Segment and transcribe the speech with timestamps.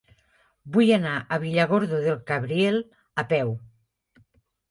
[0.75, 2.81] Vull anar a Villargordo del Cabriel
[3.23, 3.51] a peu.